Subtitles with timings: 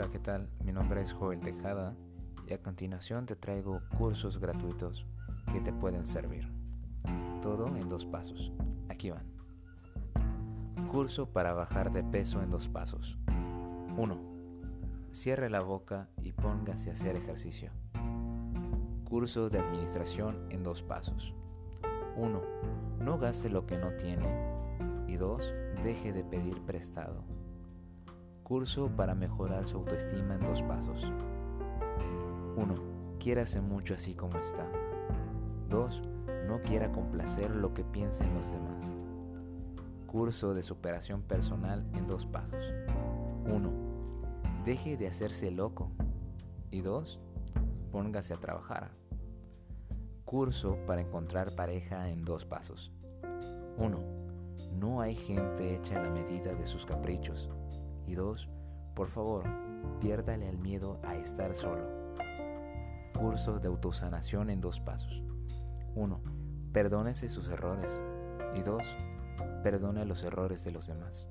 [0.00, 0.48] Hola, ¿qué tal?
[0.62, 1.96] Mi nombre es Joel Tejada
[2.46, 5.04] y a continuación te traigo cursos gratuitos
[5.52, 6.48] que te pueden servir.
[7.42, 8.52] Todo en dos pasos.
[8.88, 9.26] Aquí van.
[10.86, 13.18] Curso para bajar de peso en dos pasos.
[13.96, 14.16] 1.
[15.10, 17.72] Cierre la boca y póngase a hacer ejercicio.
[19.02, 21.34] Curso de administración en dos pasos.
[22.14, 22.40] 1.
[23.00, 24.28] No gaste lo que no tiene.
[25.08, 25.52] Y 2.
[25.82, 27.24] Deje de pedir prestado.
[28.48, 31.12] Curso para mejorar su autoestima en dos pasos.
[32.56, 32.74] 1.
[33.18, 34.66] Quiérase mucho así como está.
[35.68, 36.02] 2.
[36.46, 38.96] No quiera complacer lo que piensen los demás.
[40.06, 42.72] Curso de superación personal en dos pasos.
[43.44, 43.70] 1.
[44.64, 45.90] Deje de hacerse loco.
[46.70, 47.20] Y 2.
[47.92, 48.92] Póngase a trabajar.
[50.24, 52.92] Curso para encontrar pareja en dos pasos.
[53.76, 53.98] 1.
[54.80, 57.50] No hay gente hecha a la medida de sus caprichos.
[58.08, 58.48] Y dos,
[58.94, 59.44] por favor,
[60.00, 61.86] piérdale el miedo a estar solo.
[63.16, 65.22] Curso de autosanación en dos pasos.
[65.94, 66.20] 1.
[66.72, 68.02] Perdónese sus errores.
[68.54, 68.82] Y 2.
[69.62, 71.28] Perdone los errores de los demás.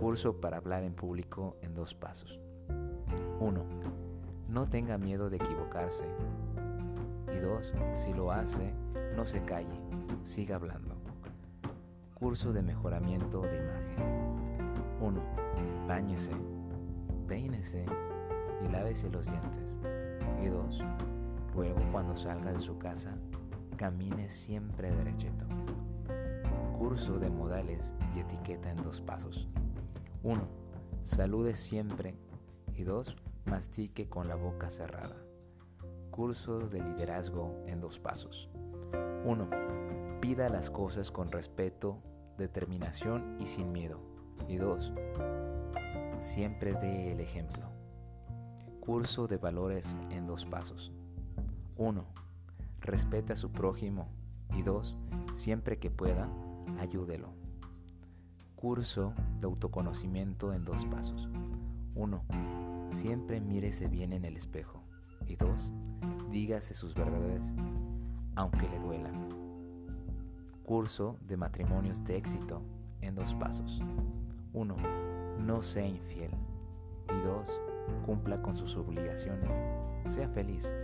[0.00, 2.40] Curso para hablar en público en dos pasos.
[3.38, 3.64] 1.
[4.48, 6.04] No tenga miedo de equivocarse.
[7.32, 7.74] Y 2.
[7.92, 8.74] Si lo hace,
[9.14, 9.80] no se calle,
[10.22, 10.96] siga hablando.
[12.14, 14.23] Curso de mejoramiento de imagen.
[15.04, 15.20] 1
[15.86, 16.32] Báñese,
[17.28, 17.84] peínese
[18.62, 19.76] y lávese los dientes.
[20.42, 20.82] Y dos,
[21.54, 23.14] luego cuando salga de su casa,
[23.76, 25.44] camine siempre derechito.
[26.78, 29.46] Curso de modales y etiqueta en dos pasos.
[30.22, 30.40] 1.
[31.02, 32.14] Salude siempre.
[32.74, 35.16] Y dos, Mastique con la boca cerrada.
[36.10, 38.48] Curso de liderazgo en dos pasos.
[39.26, 39.50] 1.
[40.22, 41.98] Pida las cosas con respeto,
[42.38, 44.13] determinación y sin miedo.
[44.48, 44.92] Y 2
[46.24, 47.68] siempre dé el ejemplo.
[48.80, 50.92] Curso de valores en dos pasos.
[51.76, 52.04] 1.
[52.80, 54.08] Respete a su prójimo.
[54.56, 54.96] Y 2.
[55.34, 56.28] Siempre que pueda,
[56.78, 57.32] ayúdelo.
[58.56, 61.28] Curso de autoconocimiento en dos pasos.
[61.94, 62.24] 1.
[62.88, 64.82] Siempre mírese bien en el espejo.
[65.26, 65.72] Y 2.
[66.30, 67.54] Dígase sus verdades,
[68.34, 69.28] aunque le duelan.
[70.64, 72.62] Curso de matrimonios de éxito
[73.00, 73.82] en dos pasos.
[74.54, 74.76] 1
[75.40, 76.30] no sea infiel.
[77.10, 77.60] Y dos,
[78.06, 79.62] cumpla con sus obligaciones.
[80.06, 80.74] Sea feliz.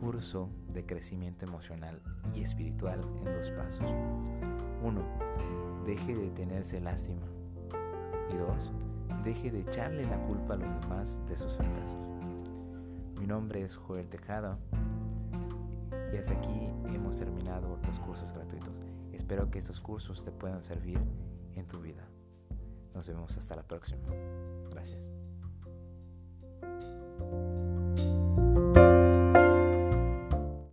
[0.00, 2.00] Curso de crecimiento emocional
[2.34, 3.82] y espiritual en dos pasos.
[4.82, 5.02] Uno,
[5.84, 7.26] deje de tenerse lástima.
[8.32, 8.70] Y dos,
[9.24, 11.96] deje de echarle la culpa a los demás de sus fracasos.
[13.18, 14.58] Mi nombre es Joel Tejada
[16.12, 18.74] y hasta aquí hemos terminado los cursos gratuitos.
[19.12, 21.00] Espero que estos cursos te puedan servir
[21.56, 22.06] en tu vida.
[22.98, 24.08] Nos vemos hasta la próxima.
[24.72, 25.17] Gracias.